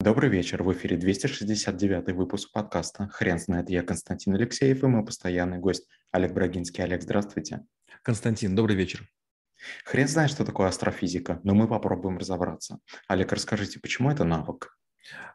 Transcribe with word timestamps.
Добрый 0.00 0.30
вечер, 0.30 0.62
в 0.62 0.72
эфире 0.72 0.96
269 0.96 2.14
выпуск 2.14 2.52
подкаста 2.52 3.08
«Хрен 3.08 3.40
знает». 3.40 3.68
Я 3.68 3.82
Константин 3.82 4.34
Алексеев 4.34 4.84
и 4.84 4.86
мой 4.86 5.04
постоянный 5.04 5.58
гость 5.58 5.88
Олег 6.12 6.34
Брагинский. 6.34 6.84
Олег, 6.84 7.02
здравствуйте. 7.02 7.64
Константин, 8.02 8.54
добрый 8.54 8.76
вечер. 8.76 9.08
Хрен 9.84 10.06
знает, 10.06 10.30
что 10.30 10.44
такое 10.44 10.68
астрофизика, 10.68 11.40
но 11.42 11.52
мы 11.54 11.66
попробуем 11.66 12.16
разобраться. 12.16 12.78
Олег, 13.08 13.32
расскажите, 13.32 13.80
почему 13.80 14.08
это 14.08 14.22
навык? 14.22 14.77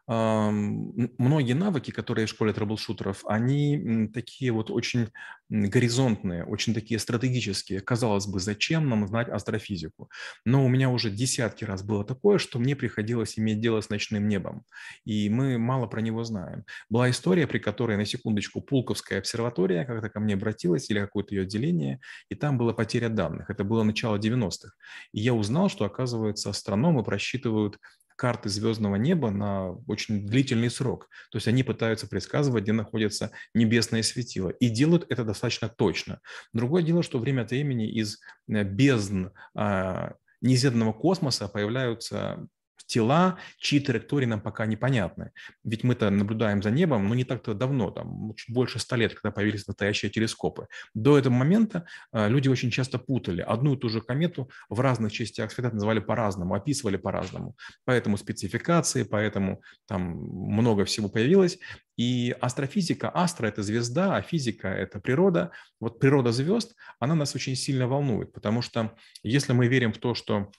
Многие 0.07 1.54
навыки, 1.54 1.91
которые 1.91 2.25
в 2.25 2.30
школе 2.30 2.54
трэблшутеров, 2.54 3.23
они 3.25 4.09
такие 4.13 4.52
вот 4.52 4.70
очень 4.70 5.09
горизонтные, 5.50 6.43
очень 6.45 6.73
такие 6.73 7.00
стратегические. 7.00 7.80
Казалось 7.80 8.27
бы, 8.27 8.39
зачем 8.39 8.89
нам 8.89 9.07
знать 9.07 9.30
астрофизику? 9.30 10.09
Но 10.45 10.66
у 10.66 10.68
меня 10.68 10.89
уже 10.89 11.09
десятки 11.09 11.63
раз 11.63 11.84
было 11.84 12.04
такое, 12.04 12.38
что 12.38 12.59
мне 12.59 12.76
приходилось 12.76 13.39
иметь 13.39 13.62
дело 13.62 13.81
с 13.81 13.89
ночным 13.89 14.27
небом, 14.27 14.66
и 15.05 15.30
мы 15.30 15.57
мало 15.57 15.88
про 15.88 16.02
него 16.02 16.23
знаем. 16.23 16.66
Была 16.89 17.09
история, 17.09 17.48
при 17.48 17.59
которой, 17.59 17.98
на 17.98 18.05
секундочку, 18.05 18.61
Пулковская 18.61 19.20
обсерватория 19.20 19.86
как-то 19.86 20.09
ко 20.09 20.20
мне 20.20 20.34
обратилась, 20.34 20.89
или 20.89 21.00
какое-то 21.00 21.36
ее 21.36 21.44
отделение, 21.44 22.00
и 22.30 22.36
там 22.36 22.58
была 22.58 22.73
потеря 22.73 23.09
данных. 23.09 23.50
Это 23.50 23.64
было 23.64 23.84
начало 23.84 24.17
90-х. 24.17 24.73
И 25.14 25.22
я 25.22 25.34
узнал, 25.34 25.70
что, 25.70 25.86
оказывается, 25.86 26.50
астрономы 26.50 27.03
просчитывают 27.03 27.80
карты 28.23 28.48
звездного 28.48 28.95
неба 28.95 29.32
на 29.32 29.73
очень 29.86 30.26
длительный 30.26 30.70
срок. 30.70 31.09
То 31.30 31.36
есть 31.40 31.50
они 31.50 31.62
пытаются 31.62 32.08
предсказывать, 32.08 32.64
где 32.64 32.72
находятся 32.72 33.31
небесные 33.54 34.02
светила. 34.02 34.48
И 34.48 34.70
делают 34.70 35.05
это 35.09 35.26
достаточно 35.26 35.68
точно. 35.68 36.22
Другое 36.54 36.84
дело, 36.84 37.04
что 37.04 37.20
время 37.20 37.41
от 37.41 37.52
времени 37.52 37.91
из 37.91 38.22
э, 38.48 38.64
бездн 38.64 39.28
а, 39.55 40.14
неизведанного 40.40 40.94
космоса 40.94 41.50
появляются 41.50 42.48
тела, 42.86 43.38
чьи 43.58 43.80
траектории 43.80 44.26
нам 44.26 44.41
пока 44.41 44.66
непонятны. 44.66 45.31
Ведь 45.64 45.84
мы-то 45.84 46.09
наблюдаем 46.09 46.62
за 46.62 46.72
небом, 46.72 47.08
но 47.08 47.16
не 47.16 47.23
так-то 47.23 47.54
давно, 47.54 47.91
там, 47.91 48.34
чуть 48.36 48.54
больше 48.54 48.80
ста 48.80 48.95
лет, 48.95 49.14
когда 49.14 49.31
появились 49.31 49.67
настоящие 49.67 50.11
телескопы. 50.11 50.67
До 50.94 51.17
этого 51.17 51.34
момента 51.34 51.86
э, 52.12 52.30
люди 52.30 52.50
очень 52.50 52.72
часто 52.72 53.00
путали 53.00 53.42
одну 53.42 53.73
и 53.73 53.78
ту 53.78 53.89
же 53.89 54.02
комету 54.02 54.50
в 54.70 54.80
разных 54.80 55.12
частях 55.12 55.52
света 55.52 55.73
называли 55.73 56.00
по-разному, 56.00 56.53
описывали 56.53 56.97
по-разному. 56.97 57.56
Поэтому 57.86 58.17
спецификации, 58.17 59.03
поэтому 59.03 59.62
там 59.88 60.02
много 60.02 60.86
всего 60.86 61.09
появилось. 61.09 61.59
И 61.97 62.36
астрофизика, 62.42 63.12
астро– 63.14 63.47
это 63.47 63.62
звезда, 63.62 64.16
а 64.16 64.22
физика– 64.22 64.67
это 64.69 65.00
природа. 65.00 65.52
Вот 65.80 66.00
природа 66.00 66.31
звезд, 66.31 66.75
она 67.00 67.14
нас 67.16 67.36
очень 67.36 67.56
сильно 67.56 67.88
волнует, 67.88 68.34
потому 68.34 68.62
что 68.62 68.95
если 69.22 69.53
мы 69.53 69.67
верим 69.67 69.94
в 69.94 70.00
то, 70.00 70.16
что 70.16 70.52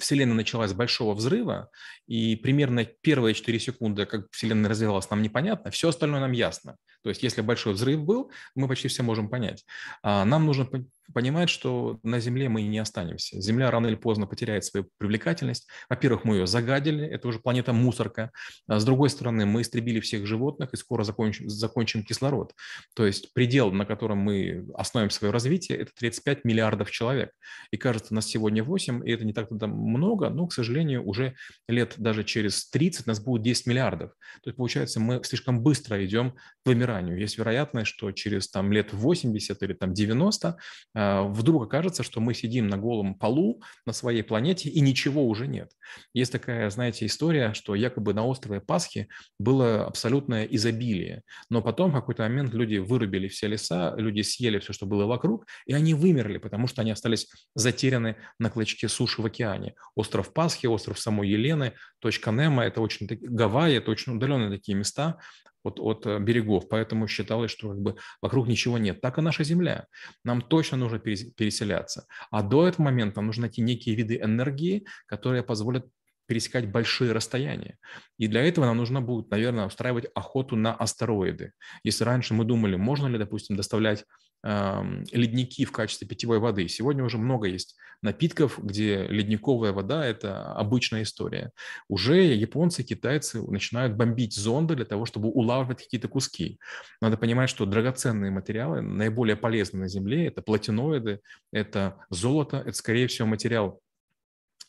Вселенная 0.00 0.34
началась 0.34 0.70
с 0.70 0.74
большого 0.74 1.14
взрыва, 1.14 1.70
и 2.06 2.36
примерно 2.36 2.84
первые 2.84 3.34
4 3.34 3.58
секунды, 3.60 4.06
как 4.06 4.26
Вселенная 4.32 4.70
развивалась, 4.70 5.08
нам 5.10 5.22
непонятно, 5.22 5.70
все 5.70 5.88
остальное 5.90 6.20
нам 6.20 6.32
ясно. 6.32 6.76
То 7.02 7.08
есть 7.08 7.22
если 7.22 7.40
большой 7.40 7.74
взрыв 7.74 8.04
был, 8.04 8.30
мы 8.54 8.68
почти 8.68 8.88
все 8.88 9.02
можем 9.02 9.28
понять. 9.28 9.64
А 10.02 10.24
нам 10.24 10.46
нужно 10.46 10.68
понимать, 11.12 11.50
что 11.50 11.98
на 12.02 12.20
Земле 12.20 12.48
мы 12.48 12.62
не 12.62 12.78
останемся. 12.78 13.40
Земля 13.40 13.70
рано 13.70 13.86
или 13.86 13.96
поздно 13.96 14.26
потеряет 14.26 14.64
свою 14.64 14.88
привлекательность. 14.98 15.68
Во-первых, 15.88 16.24
мы 16.24 16.36
ее 16.36 16.46
загадили, 16.46 17.04
это 17.04 17.28
уже 17.28 17.40
планета 17.40 17.72
мусорка. 17.72 18.30
А 18.66 18.78
с 18.78 18.84
другой 18.84 19.10
стороны, 19.10 19.46
мы 19.46 19.62
истребили 19.62 20.00
всех 20.00 20.26
животных 20.26 20.72
и 20.72 20.76
скоро 20.76 21.02
закончим, 21.04 21.48
закончим 21.48 22.04
кислород. 22.04 22.54
То 22.94 23.06
есть 23.06 23.32
предел, 23.34 23.72
на 23.72 23.84
котором 23.84 24.18
мы 24.18 24.66
основываем 24.74 25.10
свое 25.10 25.32
развитие, 25.32 25.78
это 25.78 25.92
35 25.96 26.44
миллиардов 26.44 26.90
человек. 26.90 27.30
И 27.70 27.76
кажется, 27.76 28.14
нас 28.14 28.26
сегодня 28.26 28.62
8, 28.62 29.08
и 29.08 29.12
это 29.12 29.24
не 29.24 29.32
так 29.32 29.50
много, 29.50 30.30
но, 30.30 30.46
к 30.46 30.52
сожалению, 30.52 31.04
уже 31.04 31.34
лет 31.68 31.94
даже 31.96 32.24
через 32.24 32.68
30 32.70 33.06
нас 33.06 33.20
будет 33.20 33.42
10 33.42 33.66
миллиардов. 33.66 34.10
То 34.42 34.50
есть, 34.50 34.56
получается, 34.56 35.00
мы 35.00 35.22
слишком 35.24 35.62
быстро 35.62 36.04
идем 36.04 36.32
к 36.32 36.64
вымиранию. 36.90 37.18
Есть 37.18 37.38
вероятность, 37.38 37.88
что 37.88 38.10
через 38.12 38.48
там, 38.48 38.72
лет 38.72 38.92
80 38.92 39.62
или 39.62 39.72
там, 39.72 39.94
90 39.94 40.56
а, 40.94 41.22
вдруг 41.24 41.64
окажется, 41.64 42.02
что 42.02 42.20
мы 42.20 42.34
сидим 42.34 42.68
на 42.68 42.76
голом 42.76 43.14
полу 43.14 43.62
на 43.86 43.92
своей 43.92 44.22
планете 44.22 44.68
и 44.68 44.80
ничего 44.80 45.26
уже 45.26 45.46
нет. 45.46 45.70
Есть 46.14 46.32
такая, 46.32 46.70
знаете, 46.70 47.06
история, 47.06 47.52
что 47.54 47.74
якобы 47.74 48.14
на 48.14 48.26
острове 48.26 48.60
Пасхи 48.60 49.08
было 49.38 49.86
абсолютное 49.86 50.44
изобилие, 50.44 51.22
но 51.48 51.62
потом 51.62 51.90
в 51.90 51.94
какой-то 51.94 52.22
момент 52.22 52.54
люди 52.54 52.76
вырубили 52.76 53.28
все 53.28 53.48
леса, 53.48 53.94
люди 53.96 54.22
съели 54.22 54.58
все, 54.58 54.72
что 54.72 54.86
было 54.86 55.06
вокруг, 55.06 55.46
и 55.66 55.72
они 55.72 55.94
вымерли, 55.94 56.38
потому 56.38 56.66
что 56.66 56.82
они 56.82 56.90
остались 56.90 57.28
затеряны 57.54 58.16
на 58.38 58.50
клочке 58.50 58.88
суши 58.88 59.22
в 59.22 59.26
океане. 59.26 59.74
Остров 59.94 60.32
Пасхи, 60.32 60.66
остров 60.66 60.98
самой 60.98 61.28
Елены, 61.28 61.72
точка 62.00 62.30
Немо– 62.30 62.62
это 62.64 62.80
очень 62.80 63.06
Гавайи, 63.10 63.76
это 63.76 63.90
очень 63.90 64.16
удаленные 64.16 64.50
такие 64.50 64.76
места, 64.76 65.18
от, 65.62 65.78
от 65.80 66.06
э, 66.06 66.18
берегов, 66.18 66.68
поэтому 66.68 67.08
считалось, 67.08 67.50
что 67.50 67.70
как 67.70 67.78
бы 67.80 67.96
вокруг 68.22 68.48
ничего 68.48 68.78
нет. 68.78 69.00
Так 69.00 69.18
и 69.18 69.22
наша 69.22 69.44
Земля. 69.44 69.86
Нам 70.24 70.40
точно 70.42 70.76
нужно 70.76 70.98
переселяться. 70.98 72.06
А 72.30 72.42
до 72.42 72.66
этого 72.66 72.84
момента 72.84 73.16
нам 73.16 73.26
нужно 73.26 73.42
найти 73.42 73.62
некие 73.62 73.94
виды 73.94 74.16
энергии, 74.16 74.86
которые 75.06 75.42
позволят 75.42 75.86
пересекать 76.26 76.70
большие 76.70 77.10
расстояния. 77.10 77.76
И 78.16 78.28
для 78.28 78.44
этого 78.44 78.64
нам 78.64 78.76
нужно 78.76 79.02
будет, 79.02 79.30
наверное, 79.30 79.66
устраивать 79.66 80.06
охоту 80.14 80.54
на 80.54 80.72
астероиды. 80.72 81.52
Если 81.82 82.04
раньше 82.04 82.34
мы 82.34 82.44
думали, 82.44 82.76
можно 82.76 83.08
ли, 83.08 83.18
допустим, 83.18 83.56
доставлять 83.56 84.04
ледники 84.42 85.64
в 85.64 85.72
качестве 85.72 86.08
питьевой 86.08 86.38
воды. 86.38 86.66
Сегодня 86.68 87.04
уже 87.04 87.18
много 87.18 87.46
есть 87.46 87.76
напитков, 88.02 88.58
где 88.62 89.06
ледниковая 89.06 89.72
вода– 89.72 90.04
это 90.06 90.52
обычная 90.52 91.02
история. 91.02 91.52
Уже 91.88 92.34
японцы, 92.34 92.82
китайцы 92.82 93.42
начинают 93.42 93.94
бомбить 93.94 94.34
зонды 94.34 94.74
для 94.74 94.86
того, 94.86 95.04
чтобы 95.04 95.28
улавливать 95.28 95.82
какие-то 95.82 96.08
куски. 96.08 96.58
Надо 97.02 97.18
понимать, 97.18 97.50
что 97.50 97.66
драгоценные 97.66 98.30
материалы, 98.30 98.80
наиболее 98.80 99.36
полезные 99.36 99.82
на 99.82 99.88
Земле– 99.88 100.26
это 100.28 100.40
платиноиды, 100.40 101.20
это 101.52 101.98
золото, 102.08 102.58
это, 102.64 102.72
скорее 102.72 103.06
всего, 103.06 103.28
материал 103.28 103.80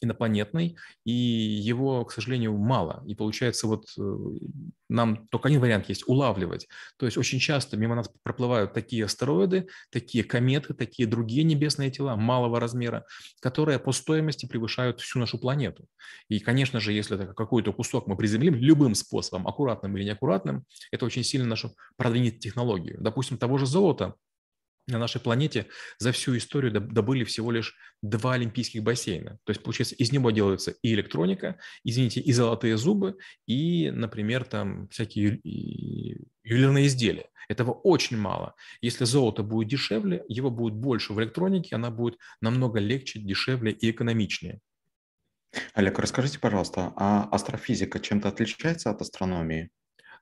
инопланетный, 0.02 0.78
и 1.06 1.12
его, 1.12 2.04
к 2.06 2.12
сожалению, 2.12 2.58
мало. 2.58 3.04
И 3.08 3.16
получается, 3.16 3.68
вот 3.68 3.86
э, 3.98 4.18
нам 4.90 5.28
только 5.28 5.48
один 5.48 5.62
вариант 5.62 5.90
есть– 5.90 6.04
улавливать. 6.08 6.68
То 6.98 7.06
есть 7.06 7.18
очень 7.18 7.40
часто 7.40 7.78
мимо 7.78 7.96
нас 7.96 8.10
проплывают 8.24 8.74
такие 8.74 9.06
астероиды, 9.06 9.68
такие 9.92 10.24
кометы, 10.24 10.74
такие 10.74 11.08
другие 11.08 11.44
небесные 11.44 11.92
тела 11.92 12.16
малого 12.16 12.60
размера, 12.60 13.06
которые 13.40 13.80
по 13.80 13.92
стоимости 13.92 14.46
превышают 14.46 15.00
всю 15.00 15.20
нашу 15.20 15.38
планету. 15.38 15.86
И, 16.28 16.40
конечно 16.40 16.80
же, 16.80 16.94
если 16.94 17.16
это 17.16 17.34
какой-то 17.34 17.72
кусок 17.72 18.08
мы 18.08 18.18
приземлим 18.18 18.56
любым 18.56 18.96
способом, 18.96 19.48
аккуратным 19.48 19.96
или 19.96 20.04
неаккуратным, 20.04 20.66
это 20.92 21.06
очень 21.06 21.24
сильно 21.24 21.48
нашу 21.48 21.76
продвинет 21.96 22.40
технологию. 22.40 22.98
Допустим, 23.00 23.38
того 23.38 23.58
же 23.58 23.66
золота– 23.66 24.16
на 24.88 24.97
нашей 24.97 25.22
планете 25.22 25.68
за 25.97 26.12
всю 26.12 26.38
историю 26.38 26.72
добыли 26.72 27.24
всего 27.24 27.52
лишь 27.52 27.75
два 28.02 28.34
олимпийских 28.34 28.84
бассейна. 28.84 29.38
То 29.44 29.52
есть, 29.52 29.64
получается, 29.64 29.96
из 29.96 30.12
него 30.12 30.31
делается 30.31 30.75
и 30.81 30.94
электроника, 30.94 31.59
извините, 31.84 32.19
и 32.19 32.31
золотые 32.31 32.78
зубы, 32.78 33.18
и, 33.47 33.90
например, 33.91 34.44
там 34.44 34.88
всякие 34.90 35.40
ювелирные 36.44 36.88
изделия. 36.88 37.30
Этого 37.47 37.72
очень 37.72 38.18
мало. 38.18 38.56
Если 38.81 39.03
золото 39.03 39.44
будет 39.44 39.68
дешевле, 39.70 40.24
его 40.28 40.50
будет 40.50 40.74
больше 40.74 41.14
в 41.14 41.20
электронике, 41.20 41.75
она 41.75 41.91
будет 41.91 42.18
намного 42.40 42.80
легче, 42.80 43.20
дешевле 43.20 43.72
и 43.72 43.91
экономичнее. 43.91 44.62
Олег, 45.74 46.00
расскажите, 46.00 46.40
пожалуйста, 46.40 46.94
а 46.96 47.28
астрофизика 47.30 48.00
чем-то 48.00 48.30
отличается 48.30 48.90
от 48.90 49.02
астрономии? 49.02 49.70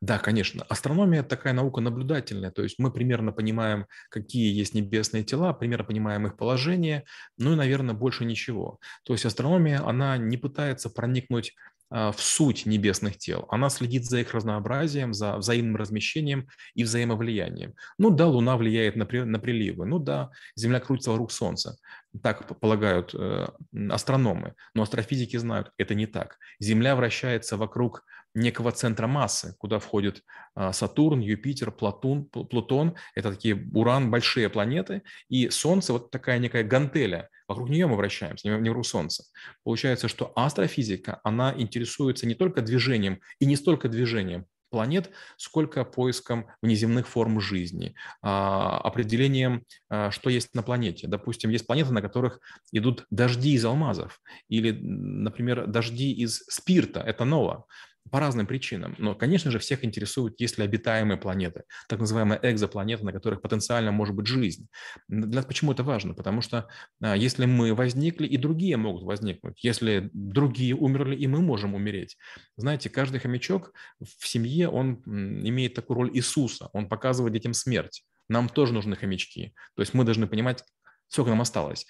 Да, 0.01 0.17
конечно. 0.17 0.63
Астрономия– 0.69 1.23
такая 1.23 1.53
наука 1.53 1.81
наблюдательная, 1.81 2.51
то 2.51 2.63
есть 2.63 2.79
мы 2.79 2.89
примерно 2.91 3.33
понимаем, 3.33 3.85
какие 4.09 4.53
есть 4.53 4.73
небесные 4.73 5.23
тела, 5.23 5.51
примерно 5.51 5.83
понимаем 5.83 6.25
их 6.25 6.37
положение, 6.37 7.03
ну 7.37 7.51
и, 7.51 7.55
наверное, 7.55 7.93
больше 7.93 8.23
ничего. 8.23 8.79
То 9.03 9.13
есть 9.13 9.25
астрономия, 9.25 9.85
она 9.85 10.17
не 10.17 10.37
пытается 10.37 10.89
проникнуть 10.89 11.53
а, 11.91 12.11
в 12.11 12.21
суть 12.21 12.67
небесных 12.67 13.17
тел. 13.17 13.47
Она 13.49 13.69
следит 13.69 14.05
за 14.05 14.19
их 14.19 14.33
разнообразием, 14.33 15.13
за 15.13 15.37
взаимным 15.37 15.75
размещением 15.75 16.47
и 16.75 16.83
взаимовлиянием. 16.83 17.73
Ну 17.97 18.11
да, 18.11 18.27
Луна 18.27 18.57
влияет 18.57 18.95
на, 18.95 19.07
при, 19.07 19.21
на 19.21 19.39
приливы. 19.39 19.87
Ну 19.87 19.97
да, 19.97 20.29
Земля 20.55 20.79
крутится 20.79 21.09
вокруг 21.09 21.31
Солнца. 21.31 21.77
Так 22.21 22.59
полагают 22.59 23.15
э, 23.15 23.47
астрономы. 23.89 24.53
Но 24.75 24.83
астрофизики 24.83 25.37
знают, 25.37 25.71
это 25.77 25.95
не 25.95 26.05
так. 26.05 26.37
Земля 26.59 26.95
вращается 26.95 27.57
вокруг 27.57 28.03
некого 28.33 28.71
центра 28.71 29.07
массы, 29.07 29.55
куда 29.57 29.79
входит 29.79 30.23
а, 30.55 30.73
Сатурн, 30.73 31.19
Юпитер, 31.19 31.71
Платон, 31.71 32.25
Плутон. 32.25 32.95
Это 33.15 33.31
такие 33.31 33.69
Уран, 33.73 34.11
большие 34.11 34.49
планеты. 34.49 35.03
И 35.29 35.49
Солнце 35.49 35.93
вот 35.93 36.11
такая 36.11 36.39
некая 36.39 36.63
гантеля. 36.63 37.29
Вокруг 37.47 37.69
нее 37.69 37.87
мы 37.87 37.95
вращаемся, 37.95 38.47
не 38.49 38.69
вокруг 38.69 38.85
Солнца. 38.85 39.23
Получается, 39.63 40.07
что 40.07 40.31
астрофизика, 40.35 41.19
она 41.23 41.53
интересуется 41.57 42.27
не 42.27 42.35
только 42.35 42.61
движением, 42.61 43.19
и 43.39 43.45
не 43.45 43.55
столько 43.55 43.89
движением 43.89 44.45
планет, 44.69 45.09
сколько 45.37 45.83
поиском 45.83 46.47
внеземных 46.61 47.07
форм 47.07 47.41
жизни, 47.41 47.95
а, 48.21 48.77
определением, 48.79 49.65
а, 49.89 50.11
что 50.11 50.29
есть 50.29 50.53
на 50.53 50.63
планете. 50.63 51.07
Допустим, 51.07 51.49
есть 51.49 51.67
планеты, 51.67 51.91
на 51.91 52.01
которых 52.01 52.39
идут 52.71 53.05
дожди 53.09 53.53
из 53.53 53.65
алмазов, 53.65 54.21
или, 54.47 54.71
например, 54.71 55.67
дожди 55.67 56.11
из 56.13 56.43
спирта, 56.47 57.03
этанола. 57.05 57.65
По 58.09 58.19
разным 58.19 58.47
причинам. 58.47 58.95
Но, 58.97 59.15
конечно 59.15 59.51
же, 59.51 59.59
всех 59.59 59.83
интересуют, 59.83 60.39
есть 60.39 60.57
ли 60.57 60.63
обитаемые 60.63 61.17
планеты, 61.17 61.63
так 61.87 61.99
называемые 61.99 62.39
экзопланеты, 62.43 63.05
на 63.05 63.11
которых 63.11 63.41
потенциально 63.41 63.91
может 63.91 64.15
быть 64.15 64.27
жизнь. 64.27 64.67
Для, 65.07 65.43
почему 65.43 65.71
это 65.71 65.83
важно? 65.83 66.13
Потому 66.13 66.41
что 66.41 66.67
а, 67.01 67.15
если 67.15 67.45
мы 67.45 67.73
возникли, 67.73 68.27
и 68.27 68.37
другие 68.37 68.77
могут 68.77 69.03
возникнуть. 69.03 69.63
Если 69.63 70.09
другие 70.13 70.75
умерли, 70.75 71.15
и 71.15 71.27
мы 71.27 71.41
можем 71.41 71.75
умереть. 71.75 72.17
Знаете, 72.57 72.89
каждый 72.89 73.19
хомячок 73.19 73.73
в 73.99 74.27
семье, 74.27 74.69
он 74.69 75.01
имеет 75.05 75.73
такую 75.73 75.97
роль 75.97 76.11
Иисуса. 76.13 76.69
Он 76.73 76.87
показывает 76.87 77.33
детям 77.33 77.53
смерть. 77.53 78.03
Нам 78.29 78.47
тоже 78.47 78.73
нужны 78.73 78.95
хомячки. 78.95 79.53
То 79.75 79.81
есть 79.81 79.93
мы 79.93 80.03
должны 80.03 80.27
понимать, 80.27 80.63
Сколько 81.09 81.31
нам 81.31 81.41
осталось? 81.41 81.87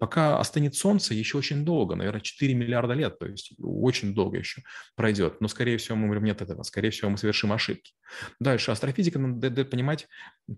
Пока 0.00 0.38
остынет 0.40 0.74
Солнце, 0.74 1.14
еще 1.14 1.38
очень 1.38 1.64
долго, 1.64 1.94
наверное, 1.94 2.22
4 2.22 2.54
миллиарда 2.54 2.94
лет, 2.94 3.18
то 3.18 3.26
есть 3.26 3.52
очень 3.62 4.14
долго 4.14 4.38
еще 4.38 4.62
пройдет. 4.96 5.40
Но, 5.40 5.48
скорее 5.48 5.76
всего, 5.76 5.96
мы 5.96 6.06
умрем 6.06 6.24
нет 6.24 6.40
этого, 6.40 6.62
скорее 6.62 6.90
всего, 6.90 7.10
мы 7.10 7.18
совершим 7.18 7.52
ошибки. 7.52 7.92
Дальше, 8.40 8.70
астрофизика 8.70 9.18
дает 9.20 9.70
понимать, 9.70 10.08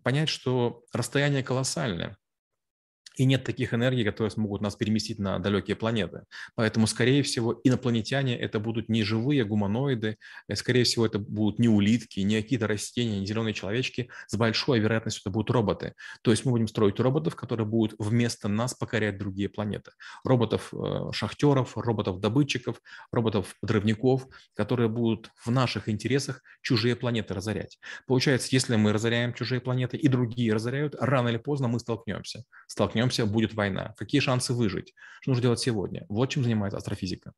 понять, 0.02 0.28
что 0.28 0.84
расстояние 0.92 1.42
колоссальное 1.42 2.16
и 3.16 3.24
нет 3.24 3.44
таких 3.44 3.74
энергий, 3.74 4.04
которые 4.04 4.30
смогут 4.30 4.60
нас 4.60 4.76
переместить 4.76 5.18
на 5.18 5.38
далекие 5.38 5.76
планеты. 5.76 6.22
Поэтому, 6.54 6.86
скорее 6.86 7.22
всего, 7.22 7.60
инопланетяне 7.64 8.38
это 8.38 8.58
будут 8.58 8.88
не 8.88 9.02
живые 9.02 9.44
гуманоиды, 9.44 10.16
э, 10.48 10.54
скорее 10.56 10.84
всего, 10.84 11.06
это 11.06 11.18
будут 11.18 11.58
не 11.58 11.68
улитки, 11.68 12.20
не 12.20 12.40
какие-то 12.40 12.66
растения, 12.66 13.20
не 13.20 13.26
зеленые 13.26 13.54
человечки, 13.54 14.10
с 14.26 14.36
большой 14.36 14.80
вероятностью 14.80 15.22
это 15.22 15.30
будут 15.30 15.50
роботы. 15.50 15.94
То 16.22 16.30
есть 16.30 16.44
мы 16.44 16.52
будем 16.52 16.68
строить 16.68 16.98
роботов, 17.00 17.36
которые 17.36 17.66
будут 17.66 17.94
вместо 17.98 18.48
нас 18.48 18.74
покорять 18.74 19.18
другие 19.18 19.48
планеты. 19.48 19.92
Роботов-шахтеров, 20.24 21.76
э, 21.76 21.80
роботов-добытчиков, 21.80 22.80
роботов-подрывников, 23.12 24.26
которые 24.54 24.88
будут 24.88 25.30
в 25.44 25.50
наших 25.50 25.88
интересах 25.88 26.42
чужие 26.62 26.96
планеты 26.96 27.34
разорять. 27.34 27.78
Получается, 28.06 28.48
если 28.50 28.76
мы 28.76 28.92
разоряем 28.92 29.34
чужие 29.34 29.60
планеты 29.60 29.96
и 29.96 30.08
другие 30.08 30.52
разоряют, 30.52 30.94
рано 30.98 31.28
или 31.28 31.36
поздно 31.36 31.68
мы 31.68 31.78
столкнемся. 31.78 32.44
Столкнемся 32.66 33.03
столкнемся, 33.10 33.26
будет 33.26 33.54
война. 33.54 33.94
Какие 33.96 34.20
шансы 34.20 34.52
выжить? 34.52 34.94
Что 35.20 35.30
нужно 35.30 35.42
делать 35.42 35.60
сегодня? 35.60 36.06
Вот 36.08 36.30
чем 36.30 36.42
занимается 36.42 36.78
астрофизика. 36.78 37.32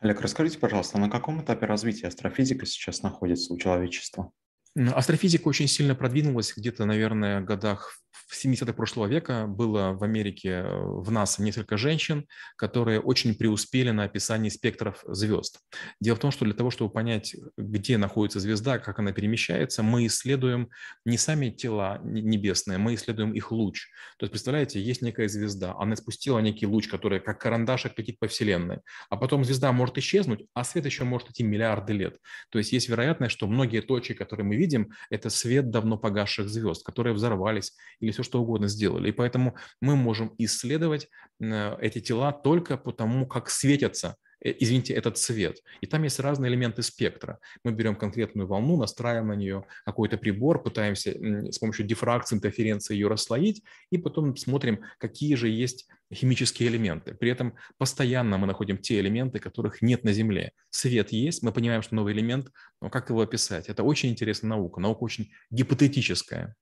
Олег, 0.00 0.20
расскажите, 0.20 0.58
пожалуйста, 0.58 0.98
на 0.98 1.08
каком 1.08 1.42
этапе 1.42 1.66
развития 1.66 2.08
астрофизика 2.08 2.66
сейчас 2.66 3.02
находится 3.02 3.52
у 3.52 3.58
человечества? 3.58 4.32
Астрофизика 4.76 5.48
очень 5.48 5.68
сильно 5.68 5.94
продвинулась 5.94 6.54
где-то, 6.56 6.84
наверное, 6.84 7.40
в 7.40 7.44
годах 7.44 8.00
в 8.30 8.44
70-х 8.44 8.72
прошлого 8.74 9.06
века 9.06 9.46
было 9.48 9.92
в 9.92 10.04
Америке 10.04 10.48
э, 10.48 10.72
в 10.72 11.10
НАСА 11.10 11.42
несколько 11.42 11.76
женщин, 11.76 12.26
которые 12.56 13.00
очень 13.00 13.34
преуспели 13.34 13.90
на 13.90 14.04
описании 14.04 14.50
спектров 14.50 15.02
звезд. 15.08 15.58
Дело 16.00 16.14
в 16.14 16.20
том, 16.20 16.30
что 16.30 16.44
для 16.44 16.54
того, 16.54 16.70
чтобы 16.70 16.92
понять, 16.92 17.34
где 17.56 17.98
находится 17.98 18.38
звезда, 18.38 18.78
как 18.78 19.00
она 19.00 19.10
перемещается, 19.10 19.82
мы 19.82 20.06
исследуем 20.06 20.68
не 21.04 21.18
сами 21.18 21.50
тела 21.50 21.98
небесные, 22.04 22.78
мы 22.78 22.94
исследуем 22.94 23.32
их 23.32 23.50
луч. 23.50 23.88
То 24.16 24.24
есть, 24.24 24.30
представляете, 24.30 24.80
есть 24.80 25.02
некая 25.02 25.28
звезда, 25.28 25.74
она 25.76 25.96
спустила 25.96 26.38
некий 26.38 26.66
луч, 26.66 26.86
который 26.86 27.18
как 27.18 27.40
карандашик 27.40 27.98
летит 27.98 28.20
по 28.20 28.28
Вселенной, 28.28 28.78
а 29.08 29.16
потом 29.16 29.44
звезда 29.44 29.72
может 29.72 29.98
исчезнуть, 29.98 30.46
а 30.54 30.62
свет 30.62 30.86
еще 30.86 31.02
может 31.02 31.30
идти 31.30 31.42
миллиарды 31.42 31.94
лет. 31.94 32.16
То 32.50 32.58
есть 32.58 32.72
есть 32.72 32.88
вероятность, 32.88 33.32
что 33.32 33.48
многие 33.48 33.80
точки, 33.80 34.12
которые 34.12 34.46
мы 34.46 34.54
видим, 34.60 34.92
это 35.10 35.30
свет 35.30 35.70
давно 35.70 35.98
погасших 35.98 36.48
звезд, 36.48 36.84
которые 36.84 37.14
взорвались 37.14 37.74
или 38.00 38.10
все 38.10 38.22
что 38.22 38.40
угодно 38.40 38.68
сделали. 38.68 39.08
И 39.08 39.12
поэтому 39.12 39.54
мы 39.80 39.96
можем 39.96 40.34
исследовать 40.38 41.08
э, 41.40 41.76
эти 41.80 42.00
тела 42.00 42.32
только 42.32 42.76
по 42.76 42.92
тому, 42.92 43.26
как 43.26 43.50
светятся 43.50 44.16
э, 44.44 44.54
извините, 44.58 44.94
этот 44.94 45.16
цвет. 45.18 45.62
И 45.80 45.86
там 45.86 46.02
есть 46.02 46.20
разные 46.20 46.50
элементы 46.50 46.82
спектра. 46.82 47.38
Мы 47.64 47.72
берем 47.72 47.96
конкретную 47.96 48.46
волну, 48.46 48.76
настраиваем 48.76 49.28
на 49.28 49.36
нее 49.36 49.64
какой-то 49.84 50.18
прибор, 50.18 50.62
пытаемся 50.62 51.10
с 51.50 51.58
помощью 51.58 51.86
дифракции, 51.86 52.36
интерференции 52.36 52.94
ее 52.94 53.08
расслоить, 53.08 53.62
и 53.90 53.98
потом 53.98 54.36
смотрим, 54.36 54.80
какие 54.98 55.34
же 55.34 55.48
есть 55.48 55.88
химические 56.12 56.68
элементы. 56.68 57.14
При 57.14 57.30
этом 57.30 57.54
постоянно 57.78 58.38
мы 58.38 58.46
находим 58.46 58.78
те 58.78 59.00
элементы, 59.00 59.38
которых 59.38 59.82
нет 59.82 60.04
на 60.04 60.12
Земле. 60.12 60.52
Свет 60.70 61.12
есть, 61.12 61.42
мы 61.42 61.52
понимаем, 61.52 61.82
что 61.82 61.94
новый 61.94 62.12
элемент, 62.12 62.50
но 62.80 62.90
как 62.90 63.10
его 63.10 63.20
описать? 63.20 63.68
Это 63.68 63.82
очень 63.82 64.10
интересная 64.10 64.50
наука, 64.50 64.80
наука 64.80 65.04
очень 65.04 65.30
гипотетическая. 65.50 66.56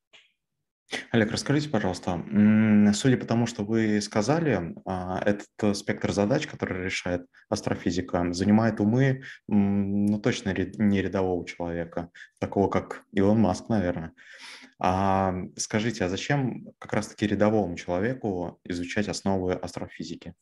Олег, 1.11 1.31
расскажите, 1.31 1.69
пожалуйста, 1.69 2.25
судя 2.94 3.17
по 3.19 3.26
тому, 3.26 3.46
что 3.46 3.64
вы 3.64 4.00
сказали, 4.00 4.75
а, 4.87 5.20
этот 5.25 5.76
спектр 5.76 6.12
задач, 6.12 6.46
который 6.46 6.85
решает 6.85 7.26
астрофизика, 7.50 8.32
занимает 8.32 8.81
умы, 8.81 9.23
ну, 9.49 10.19
точно 10.19 10.55
не 10.55 11.02
рядового 11.02 11.46
человека, 11.46 12.11
такого 12.40 12.69
как 12.69 13.05
Илон 13.12 13.38
Маск, 13.40 13.69
наверное. 13.69 14.12
А 14.81 15.35
скажите, 15.56 16.05
а 16.05 16.08
зачем 16.08 16.69
как 16.79 16.93
раз-таки 16.93 17.26
рядовому 17.26 17.76
человеку 17.76 18.61
изучать 18.64 19.08
основы 19.08 19.55
астрофизики? 19.55 20.35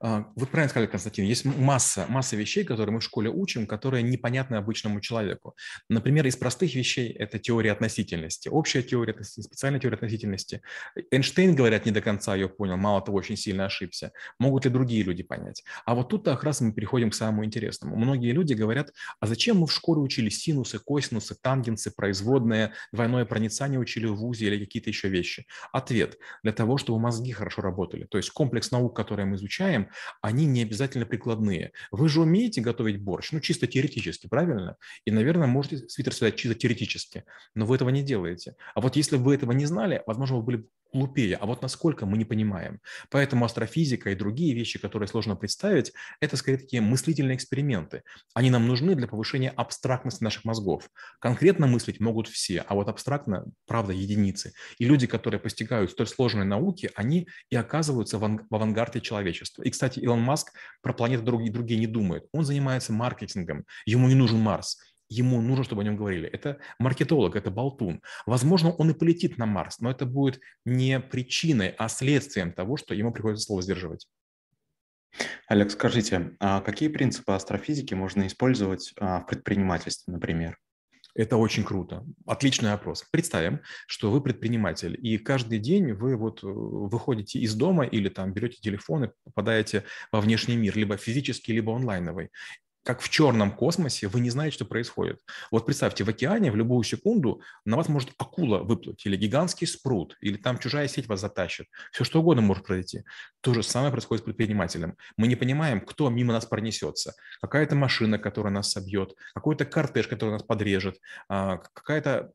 А, 0.00 0.30
вы 0.36 0.46
правильно 0.46 0.70
сказали, 0.70 0.88
Константин, 0.88 1.24
есть 1.24 1.44
масса, 1.44 2.06
масса 2.08 2.36
вещей, 2.36 2.64
которые 2.64 2.94
мы 2.94 3.00
в 3.00 3.04
школе 3.04 3.30
учим, 3.30 3.66
которые 3.66 4.02
непонятны 4.02 4.56
обычному 4.56 5.00
человеку. 5.00 5.56
Например, 5.88 6.26
из 6.26 6.36
простых 6.36 6.74
вещей 6.74 7.10
это 7.10 7.38
теория 7.38 7.72
относительности, 7.72 8.48
общая 8.48 8.82
теория 8.82 9.12
относительности, 9.12 9.48
специальная 9.48 9.80
теория 9.80 9.96
относительности. 9.96 10.62
Эйнштейн, 11.10 11.54
говорят, 11.54 11.86
не 11.86 11.92
до 11.92 12.00
конца 12.00 12.34
ее 12.34 12.48
понял, 12.48 12.76
мало 12.76 13.02
того, 13.02 13.18
очень 13.18 13.36
сильно 13.36 13.66
ошибся. 13.66 14.12
Могут 14.38 14.64
ли 14.64 14.70
другие 14.70 15.02
люди 15.02 15.22
понять? 15.22 15.64
А 15.84 15.94
вот 15.94 16.08
тут 16.08 16.24
как 16.24 16.44
раз 16.44 16.60
мы 16.60 16.72
переходим 16.72 17.10
к 17.10 17.14
самому 17.14 17.44
интересному. 17.44 17.96
Многие 17.96 18.32
люди 18.32 18.54
говорят, 18.54 18.92
а 19.20 19.26
зачем 19.26 19.58
мы 19.58 19.66
в 19.66 19.72
школе 19.72 20.00
учили 20.00 20.28
синусы, 20.28 20.78
косинусы, 20.78 21.34
тангенсы, 21.40 21.90
производные, 21.90 22.72
двойное 22.92 23.24
проницание 23.24 23.80
учили 23.80 24.06
в 24.06 24.14
ВУЗе 24.16 24.46
или 24.46 24.64
какие-то 24.64 24.90
еще 24.90 25.08
вещи? 25.08 25.46
Ответ. 25.72 26.18
Для 26.42 26.52
того, 26.52 26.78
чтобы 26.78 27.00
мозги 27.00 27.32
хорошо 27.32 27.62
работали. 27.62 28.04
То 28.04 28.18
есть 28.18 28.30
комплекс 28.30 28.70
наук, 28.70 28.94
которые 28.94 29.26
мы 29.26 29.36
изучаем, 29.36 29.57
изучаем, 29.58 29.88
они 30.22 30.46
не 30.46 30.62
обязательно 30.62 31.06
прикладные. 31.06 31.72
Вы 31.90 32.08
же 32.08 32.20
умеете 32.20 32.60
готовить 32.60 33.00
борщ, 33.00 33.32
ну, 33.32 33.40
чисто 33.40 33.66
теоретически, 33.66 34.26
правильно? 34.28 34.76
И, 35.04 35.10
наверное, 35.10 35.46
можете 35.46 35.88
свитер 35.88 36.14
связать 36.14 36.36
чисто 36.36 36.58
теоретически, 36.58 37.24
но 37.54 37.66
вы 37.66 37.76
этого 37.76 37.90
не 37.90 38.02
делаете. 38.02 38.54
А 38.74 38.80
вот 38.80 38.96
если 38.96 39.16
бы 39.16 39.24
вы 39.24 39.34
этого 39.34 39.52
не 39.52 39.66
знали, 39.66 40.02
возможно, 40.06 40.36
вы 40.36 40.42
были 40.42 40.68
глупее. 40.92 41.36
А 41.36 41.46
вот 41.46 41.62
насколько 41.62 42.06
мы 42.06 42.16
не 42.18 42.24
понимаем. 42.24 42.80
Поэтому 43.10 43.44
астрофизика 43.44 44.10
и 44.10 44.14
другие 44.14 44.54
вещи, 44.54 44.78
которые 44.78 45.08
сложно 45.08 45.36
представить, 45.36 45.92
это 46.20 46.36
скорее 46.36 46.58
такие 46.58 46.82
мыслительные 46.82 47.36
эксперименты. 47.36 48.02
Они 48.34 48.50
нам 48.50 48.66
нужны 48.66 48.94
для 48.94 49.06
повышения 49.06 49.50
абстрактности 49.50 50.24
наших 50.24 50.44
мозгов. 50.44 50.90
Конкретно 51.20 51.66
мыслить 51.66 52.00
могут 52.00 52.28
все, 52.28 52.64
а 52.66 52.74
вот 52.74 52.88
абстрактно, 52.88 53.44
правда, 53.66 53.92
единицы. 53.92 54.52
И 54.78 54.84
люди, 54.84 55.06
которые 55.06 55.40
постигают 55.40 55.90
столь 55.90 56.06
сложные 56.06 56.44
науки, 56.44 56.90
они 56.94 57.28
и 57.50 57.56
оказываются 57.56 58.18
в 58.18 58.46
авангарде 58.50 59.00
человечества. 59.00 59.62
И, 59.62 59.70
кстати, 59.70 59.98
Илон 60.00 60.20
Маск 60.20 60.52
про 60.82 60.92
планеты 60.92 61.22
другие, 61.22 61.52
другие 61.52 61.80
не 61.80 61.86
думает. 61.86 62.26
Он 62.32 62.44
занимается 62.44 62.92
маркетингом. 62.92 63.64
Ему 63.86 64.08
не 64.08 64.14
нужен 64.14 64.38
Марс 64.38 64.78
ему 65.08 65.40
нужно, 65.40 65.64
чтобы 65.64 65.82
о 65.82 65.84
нем 65.84 65.96
говорили. 65.96 66.28
Это 66.28 66.58
маркетолог, 66.78 67.36
это 67.36 67.50
болтун. 67.50 68.02
Возможно, 68.26 68.72
он 68.72 68.90
и 68.90 68.94
полетит 68.94 69.38
на 69.38 69.46
Марс, 69.46 69.80
но 69.80 69.90
это 69.90 70.06
будет 70.06 70.40
не 70.64 71.00
причиной, 71.00 71.74
а 71.78 71.88
следствием 71.88 72.52
того, 72.52 72.76
что 72.76 72.94
ему 72.94 73.12
приходится 73.12 73.46
слово 73.46 73.62
сдерживать. 73.62 74.06
Олег, 75.46 75.70
скажите, 75.70 76.36
а 76.38 76.60
какие 76.60 76.88
принципы 76.88 77.32
астрофизики 77.32 77.94
можно 77.94 78.26
использовать 78.26 78.92
а, 78.98 79.20
в 79.20 79.26
предпринимательстве, 79.26 80.12
например? 80.12 80.58
Это 81.14 81.36
очень 81.36 81.64
круто. 81.64 82.06
Отличный 82.26 82.72
опрос. 82.72 83.04
Представим, 83.10 83.60
что 83.88 84.10
вы 84.10 84.20
предприниматель, 84.20 84.96
и 85.02 85.18
каждый 85.18 85.58
день 85.58 85.92
вы 85.92 86.16
вот 86.16 86.44
э, 86.44 86.46
выходите 86.46 87.40
из 87.40 87.54
дома 87.54 87.84
или 87.84 88.08
там 88.08 88.32
берете 88.32 88.58
телефон 88.60 89.04
и 89.04 89.10
попадаете 89.24 89.84
во 90.12 90.20
внешний 90.20 90.56
мир, 90.56 90.76
либо 90.76 90.96
физический, 90.96 91.52
либо 91.52 91.74
онлайновый 91.74 92.30
как 92.88 93.02
в 93.02 93.10
черном 93.10 93.52
космосе, 93.52 94.08
вы 94.08 94.20
не 94.20 94.30
знаете, 94.30 94.54
что 94.54 94.64
происходит. 94.64 95.20
Вот 95.50 95.66
представьте, 95.66 96.04
в 96.04 96.08
океане 96.08 96.50
в 96.50 96.56
любую 96.56 96.82
секунду 96.84 97.42
на 97.66 97.76
вас 97.76 97.86
может 97.90 98.12
акула 98.16 98.60
выплыть, 98.60 99.04
или 99.04 99.14
гигантский 99.14 99.66
спрут, 99.66 100.16
или 100.22 100.38
там 100.38 100.58
чужая 100.58 100.88
сеть 100.88 101.06
вас 101.06 101.20
затащит. 101.20 101.66
Все 101.92 102.04
что 102.04 102.20
угодно 102.20 102.40
может 102.40 102.64
произойти. 102.64 103.04
То 103.42 103.52
же 103.52 103.62
самое 103.62 103.92
происходит 103.92 104.22
с 104.22 104.24
предпринимателем. 104.24 104.96
Мы 105.18 105.28
не 105.28 105.36
понимаем, 105.36 105.82
кто 105.82 106.08
мимо 106.08 106.32
нас 106.32 106.46
пронесется. 106.46 107.12
Какая-то 107.42 107.76
машина, 107.76 108.18
которая 108.18 108.54
нас 108.54 108.70
собьет, 108.70 109.12
какой-то 109.34 109.66
кортеж, 109.66 110.08
который 110.08 110.30
нас 110.30 110.42
подрежет, 110.42 110.96
а, 111.28 111.58
какая-то 111.74 112.32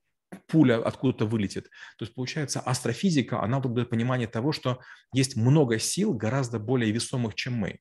пуля 0.47 0.77
откуда-то 0.85 1.25
вылетит. 1.25 1.65
То 1.97 2.05
есть, 2.05 2.13
получается, 2.13 2.59
астрофизика, 2.59 3.41
она 3.41 3.59
дает 3.59 3.89
понимание 3.89 4.27
того, 4.27 4.51
что 4.51 4.79
есть 5.13 5.35
много 5.35 5.79
сил, 5.79 6.13
гораздо 6.13 6.59
более 6.59 6.91
весомых, 6.91 7.33
чем 7.33 7.53
мы. 7.53 7.79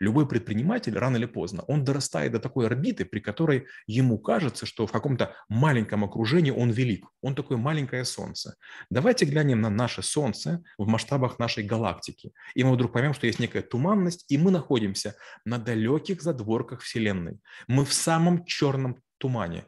Любой 0.00 0.28
предприниматель 0.28 0.96
рано 0.96 1.16
или 1.16 1.26
поздно, 1.26 1.62
он 1.68 1.84
дорастает 1.84 2.32
до 2.32 2.38
такой 2.38 2.66
орбиты, 2.66 3.04
при 3.04 3.20
которой 3.20 3.66
ему 3.86 4.18
кажется, 4.18 4.66
что 4.66 4.86
в 4.86 4.92
каком-то 4.92 5.34
маленьком 5.48 6.04
окружении 6.04 6.50
он 6.50 6.70
велик. 6.70 7.06
Он 7.22 7.34
такое 7.34 7.58
маленькое 7.58 8.04
Солнце. 8.04 8.56
Давайте 8.90 9.24
глянем 9.24 9.60
на 9.60 9.70
наше 9.70 10.02
Солнце 10.02 10.62
в 10.78 10.86
масштабах 10.86 11.38
нашей 11.38 11.64
галактики. 11.64 12.32
И 12.54 12.64
мы 12.64 12.72
вдруг 12.72 12.92
поймем, 12.92 13.14
что 13.14 13.26
есть 13.26 13.38
некая 13.38 13.62
туманность, 13.62 14.24
и 14.28 14.38
мы 14.38 14.50
находимся 14.50 15.16
на 15.44 15.58
далеких 15.58 16.22
задворках 16.22 16.80
Вселенной. 16.80 17.38
Мы 17.66 17.84
в 17.84 17.92
самом 17.92 18.44
черном 18.44 18.96
тумане 19.18 19.64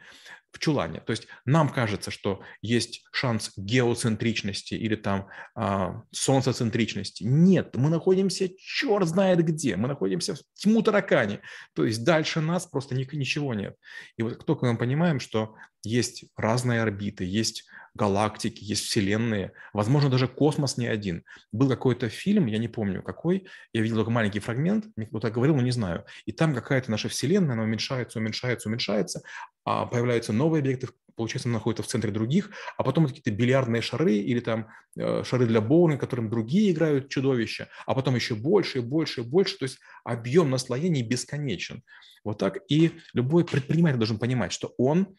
в 0.57 0.59
чулане. 0.59 1.01
То 1.01 1.11
есть 1.11 1.29
нам 1.45 1.69
кажется, 1.69 2.11
что 2.11 2.41
есть 2.63 3.05
шанс 3.13 3.53
геоцентричности 3.57 4.75
или 4.75 4.97
там 4.97 5.29
а, 5.55 6.03
солнцецентричности. 6.13 7.25
Нет, 7.25 7.77
мы 7.77 7.91
находимся 7.91 8.49
черт 8.59 9.07
знает 9.07 9.45
где. 9.45 9.77
Мы 9.77 9.87
находимся 9.87 10.35
в 10.35 10.39
тьму 10.55 10.83
таракани. 10.83 11.41
То 11.75 11.85
есть 11.85 12.05
дальше 12.05 12.41
нас 12.41 12.67
просто 12.67 12.95
ничего 12.95 13.53
нет. 13.53 13.77
И 14.17 14.23
вот 14.23 14.47
только 14.47 14.65
мы 14.65 14.79
понимаем, 14.79 15.21
что 15.21 15.55
есть 15.87 16.25
разные 16.37 16.83
орбиты, 16.83 17.25
есть 17.25 17.65
галактики, 17.97 18.63
есть 18.63 18.85
вселенные, 18.85 19.53
возможно, 19.73 20.11
даже 20.11 20.29
космос 20.29 20.77
не 20.77 20.87
один. 20.87 21.25
Был 21.51 21.69
какой-то 21.69 22.09
фильм, 22.09 22.47
я 22.47 22.59
не 22.59 22.69
помню 22.69 23.03
какой, 23.03 23.47
я 23.73 23.81
видел 23.81 23.97
только 23.97 24.11
маленький 24.11 24.41
фрагмент, 24.41 24.87
мне 24.97 25.07
кто-то 25.07 25.31
говорил, 25.31 25.57
но 25.57 25.63
не 25.63 25.71
знаю. 25.71 26.05
И 26.27 26.33
там 26.33 26.55
какая-то 26.55 26.91
наша 26.91 27.09
вселенная, 27.09 27.55
она 27.55 27.63
уменьшается, 27.63 28.19
уменьшается, 28.19 28.69
уменьшается, 28.69 29.23
а 29.65 29.87
появляются 29.87 30.33
новые 30.33 30.61
объекты, 30.61 30.89
получается, 31.17 31.49
она 31.49 31.59
находится 31.59 31.83
в 31.83 31.87
центре 31.87 32.13
других, 32.13 32.51
а 32.77 32.85
потом 32.85 33.07
какие-то 33.07 33.31
бильярдные 33.31 33.83
шары 33.83 34.17
или 34.17 34.41
там 34.41 34.69
э, 34.97 35.25
шары 35.25 35.47
для 35.47 35.61
боулинга, 35.61 36.01
которым 36.01 36.29
другие 36.29 36.73
играют 36.73 37.09
чудовища, 37.09 37.69
а 37.87 37.95
потом 37.95 38.15
еще 38.15 38.35
больше 38.35 38.79
и 38.79 38.83
больше 38.83 39.23
и 39.23 39.25
больше, 39.25 39.59
то 39.59 39.65
есть 39.65 39.79
объем 40.05 40.51
наслоений 40.51 41.03
бесконечен. 41.03 41.83
Вот 42.23 42.39
так 42.39 42.59
и 42.69 42.93
любой 43.15 43.45
предприниматель 43.45 43.99
должен 43.99 44.19
понимать, 44.19 44.53
что 44.53 44.75
он 44.77 45.17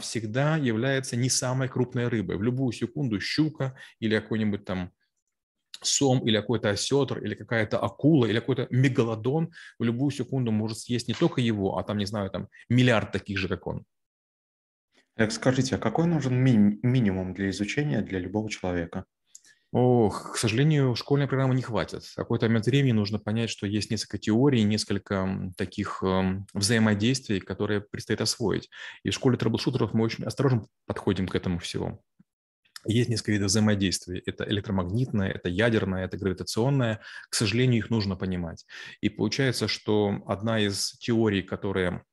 всегда 0.00 0.56
является 0.56 1.16
не 1.16 1.30
самой 1.30 1.68
крупной 1.68 2.08
рыбой. 2.08 2.36
В 2.36 2.42
любую 2.42 2.72
секунду 2.72 3.20
щука 3.20 3.76
или 4.00 4.18
какой-нибудь 4.18 4.64
там 4.64 4.92
сом 5.80 6.20
или 6.26 6.36
какой-то 6.36 6.70
осетр, 6.70 7.18
или 7.18 7.34
какая-то 7.34 7.78
акула, 7.78 8.26
или 8.26 8.40
какой-то 8.40 8.66
мегалодон 8.70 9.52
в 9.78 9.84
любую 9.84 10.10
секунду 10.10 10.50
может 10.52 10.78
съесть 10.78 11.08
не 11.08 11.14
только 11.14 11.40
его, 11.40 11.78
а 11.78 11.84
там, 11.84 11.98
не 11.98 12.06
знаю, 12.06 12.30
там 12.30 12.48
миллиард 12.68 13.12
таких 13.12 13.38
же, 13.38 13.48
как 13.48 13.66
он. 13.66 13.84
Скажите, 15.30 15.76
а 15.76 15.78
какой 15.78 16.06
нужен 16.06 16.34
ми- 16.34 16.78
минимум 16.82 17.34
для 17.34 17.50
изучения 17.50 18.02
для 18.02 18.18
любого 18.18 18.50
человека? 18.50 19.04
Ох, 19.72 20.34
к 20.34 20.36
сожалению, 20.36 20.94
школьной 20.94 21.26
программы 21.26 21.54
не 21.54 21.62
хватит. 21.62 22.04
В 22.04 22.14
какой-то 22.14 22.46
момент 22.46 22.66
времени 22.66 22.92
нужно 22.92 23.18
понять, 23.18 23.48
что 23.48 23.66
есть 23.66 23.90
несколько 23.90 24.18
теорий, 24.18 24.62
несколько 24.64 25.50
таких 25.56 26.02
э, 26.02 26.42
взаимодействий, 26.52 27.40
которые 27.40 27.80
предстоит 27.80 28.20
освоить. 28.20 28.68
И 29.02 29.08
в 29.08 29.14
школе 29.14 29.38
трэблшутеров 29.38 29.94
мы 29.94 30.04
очень 30.04 30.24
осторожно 30.24 30.66
подходим 30.86 31.26
к 31.26 31.34
этому 31.34 31.58
всему. 31.58 32.02
Есть 32.84 33.08
несколько 33.08 33.32
видов 33.32 33.46
взаимодействий. 33.46 34.22
Это 34.26 34.44
электромагнитное, 34.46 35.30
это 35.30 35.48
ядерное, 35.48 36.04
это 36.04 36.18
гравитационное. 36.18 37.00
К 37.30 37.34
сожалению, 37.34 37.78
их 37.78 37.88
нужно 37.88 38.14
понимать. 38.14 38.66
И 39.00 39.08
получается, 39.08 39.68
что 39.68 40.22
одна 40.26 40.60
из 40.60 40.98
теорий, 40.98 41.42
которая 41.42 42.04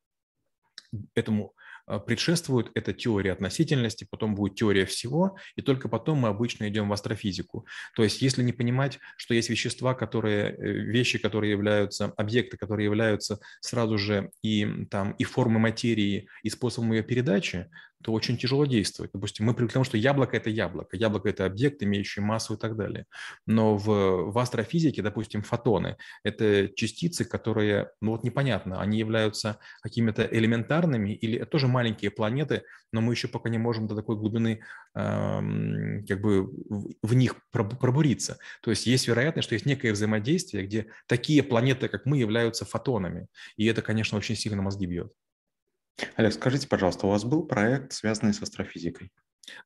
этому 1.13 1.54
предшествует 1.98 2.69
эта 2.75 2.93
теория 2.93 3.31
относительности, 3.31 4.05
потом 4.10 4.36
будет 4.36 4.55
теория 4.55 4.86
всего, 4.86 5.38
и 5.55 5.62
только 5.62 5.89
потом 5.89 6.19
мы 6.19 6.27
обычно 6.27 6.69
идем 6.69 6.89
в 6.89 6.93
астрофизику. 6.93 7.65
То 7.96 8.03
есть 8.03 8.22
если 8.22 8.43
не 8.43 8.53
понимать, 8.53 9.00
что 9.17 9.34
есть 9.34 9.50
вещества, 9.50 9.96
которые, 9.96 10.55
э, 10.55 10.72
вещи, 10.72 11.17
которые 11.17 11.51
являются, 11.51 12.13
объекты, 12.17 12.58
которые 12.58 12.86
являются 12.86 13.39
сразу 13.62 13.98
же 13.98 14.31
и, 14.43 14.86
там, 14.91 15.13
и 15.13 15.24
формой 15.24 15.60
материи, 15.60 16.27
и 16.43 16.50
способом 16.50 16.91
ее 16.93 17.03
передачи, 17.03 17.69
то 18.03 18.13
очень 18.13 18.38
тяжело 18.38 18.65
действовать. 18.65 19.12
Допустим, 19.13 19.46
мы 19.46 19.53
привыкли 19.53 19.72
к 19.72 19.74
тому, 19.74 19.86
что 19.86 19.98
яблоко– 19.98 20.38
это 20.38 20.50
яблоко, 20.50 20.96
яблоко– 20.96 21.29
это 21.29 21.46
объект, 21.46 21.84
имеющий 21.84 22.22
массу 22.22 22.53
и 22.53 22.58
так 22.58 22.77
далее. 22.77 23.06
Но 23.46 23.75
в, 23.75 24.32
в 24.32 24.38
астрофизике, 24.39 25.01
допустим, 25.01 25.41
фотоны– 25.41 25.98
это 26.24 26.70
частицы, 26.75 27.25
которые, 27.25 27.91
ну 28.01 28.12
вот 28.12 28.24
непонятно, 28.24 28.82
они 28.82 29.00
являются 29.00 29.60
какими-то 29.82 30.24
элементарными 30.24 31.13
или 31.13 31.39
это 31.39 31.51
тоже 31.51 31.68
маленькие 31.68 32.12
планеты, 32.12 32.63
но 32.91 33.01
мы 33.01 33.13
еще 33.13 33.27
пока 33.27 33.50
не 33.50 33.58
можем 33.58 33.88
до 33.88 33.96
такой 33.96 34.15
глубины 34.15 34.62
э, 34.96 36.01
как 36.08 36.22
бы 36.22 36.50
в 37.01 37.13
них 37.13 37.36
пробуриться. 37.51 38.39
То 38.62 38.72
есть 38.72 38.88
есть 38.88 39.08
вероятность, 39.08 39.46
что 39.46 39.56
есть 39.56 39.65
некое 39.65 39.91
взаимодействие, 39.91 40.65
где 40.65 40.88
такие 41.08 41.44
планеты, 41.44 41.88
как 41.88 42.06
мы, 42.06 42.18
являются 42.18 42.65
фотонами. 42.65 43.27
И 43.58 43.65
это, 43.65 43.82
конечно, 43.82 44.18
очень 44.18 44.36
сильно 44.36 44.62
мозги 44.62 44.86
бьет. 44.86 45.12
Олег, 46.15 46.34
скажите, 46.34 46.68
пожалуйста, 46.68 47.08
у 47.08 47.10
вас 47.10 47.24
был 47.24 47.46
проект, 47.46 47.94
связанный 47.94 48.34
с 48.34 48.41
астрофизикой? 48.41 49.12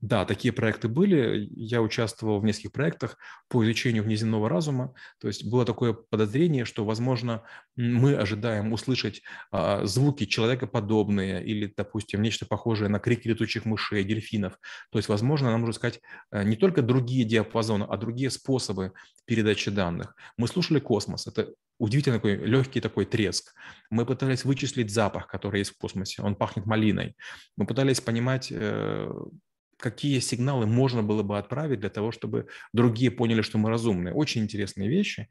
Да, 0.01 0.25
такие 0.25 0.53
проекты 0.53 0.87
были. 0.87 1.47
Я 1.55 1.81
участвовал 1.81 2.39
в 2.39 2.45
нескольких 2.45 2.71
проектах 2.71 3.17
по 3.49 3.63
изучению 3.63 4.03
внеземного 4.03 4.49
разума. 4.49 4.93
То 5.19 5.27
есть 5.27 5.49
было 5.49 5.65
такое 5.65 5.93
подозрение, 5.93 6.65
что, 6.65 6.85
возможно, 6.85 7.43
мы 7.75 8.15
ожидаем 8.15 8.71
услышать 8.73 9.21
а, 9.51 9.85
звуки 9.85 10.25
человекоподобные 10.25 11.43
или, 11.43 11.71
допустим, 11.75 12.21
нечто 12.21 12.45
похожее 12.45 12.89
на 12.89 12.99
крики 12.99 13.27
летучих 13.27 13.65
мышей, 13.65 14.03
дельфинов. 14.03 14.59
То 14.91 14.99
есть, 14.99 15.09
возможно, 15.09 15.51
нам 15.51 15.61
нужно 15.61 15.73
сказать 15.73 16.01
а, 16.31 16.43
не 16.43 16.55
только 16.55 16.81
другие 16.81 17.25
диапазоны, 17.25 17.85
а 17.89 17.97
другие 17.97 18.29
способы 18.29 18.93
передачи 19.25 19.71
данных. 19.71 20.15
Мы 20.37 20.47
слушали 20.47 20.79
космос. 20.79 21.27
Это 21.27 21.53
удивительно 21.83 22.15
такой 22.15 22.37
легкий 22.37 22.79
такой 22.79 23.05
треск. 23.05 23.53
Мы 23.89 24.05
пытались 24.05 24.45
вычислить 24.45 24.89
запах, 24.89 25.27
который 25.27 25.59
есть 25.59 25.71
в 25.71 25.77
космосе. 25.77 26.21
Он 26.21 26.35
пахнет 26.35 26.65
малиной. 26.65 27.15
Мы 27.57 27.65
пытались 27.65 27.99
понимать 27.99 28.47
э, 28.51 29.11
какие 29.77 30.19
сигналы 30.19 30.65
можно 30.65 31.03
было 31.03 31.23
бы 31.23 31.37
отправить 31.37 31.81
для 31.81 31.89
того, 31.89 32.13
чтобы 32.13 32.47
другие 32.71 33.11
поняли, 33.11 33.41
что 33.41 33.57
мы 33.57 33.69
разумные. 33.69 34.13
Очень 34.13 34.43
интересные 34.43 34.87
вещи. 34.87 35.27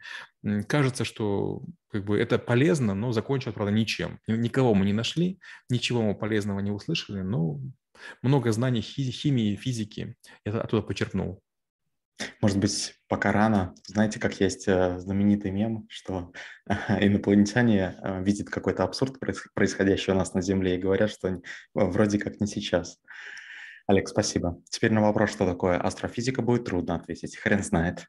Кажется, 0.68 1.06
что 1.06 1.62
как 1.90 2.04
бы 2.04 2.18
это 2.18 2.38
полезно, 2.38 2.94
но 2.94 3.12
закончилось, 3.12 3.54
правда, 3.54 3.72
ничем. 3.72 4.18
Никого 4.26 4.74
мы 4.74 4.84
не 4.84 4.92
нашли, 4.92 5.38
ничего 5.70 6.02
мы 6.02 6.14
полезного 6.14 6.60
не 6.60 6.70
услышали, 6.70 7.22
но 7.22 7.60
много 8.20 8.52
знаний 8.52 8.82
химии, 8.82 9.56
физики 9.56 10.16
я 10.44 10.60
оттуда 10.60 10.82
почерпнул. 10.82 11.40
Может 12.40 12.58
быть, 12.58 12.94
пока 13.08 13.32
рано. 13.32 13.74
Знаете, 13.86 14.20
как 14.20 14.40
есть 14.40 14.68
э, 14.68 14.98
знаменитый 14.98 15.50
мем, 15.50 15.86
что 15.88 16.32
инопланетяне 16.66 17.96
э, 18.02 18.22
видят 18.22 18.48
какой-то 18.48 18.84
абсурд, 18.84 19.18
происходящий 19.54 20.12
у 20.12 20.16
нас 20.16 20.34
на 20.34 20.42
Земле, 20.42 20.76
и 20.76 20.80
говорят, 20.80 21.10
что 21.10 21.40
вроде 21.74 22.18
как 22.18 22.40
не 22.40 22.46
сейчас. 22.46 23.00
Олег, 23.86 24.08
спасибо. 24.08 24.60
Теперь 24.70 24.92
на 24.92 25.02
вопрос, 25.02 25.30
что 25.30 25.46
такое 25.46 25.78
астрофизика, 25.78 26.42
будет 26.42 26.64
трудно 26.64 26.94
ответить. 26.94 27.36
Хрен 27.36 27.62
знает. 27.62 28.06